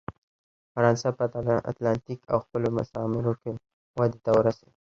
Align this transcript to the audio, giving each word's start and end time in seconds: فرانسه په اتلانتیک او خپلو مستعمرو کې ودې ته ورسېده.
فرانسه 0.73 1.09
په 1.17 1.23
اتلانتیک 1.71 2.19
او 2.31 2.37
خپلو 2.45 2.67
مستعمرو 2.77 3.33
کې 3.41 3.49
ودې 3.99 4.19
ته 4.25 4.31
ورسېده. 4.37 4.71